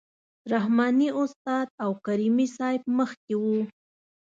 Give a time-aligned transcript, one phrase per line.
[0.51, 3.57] رحماني استاد او کریمي صیب مخکې وو.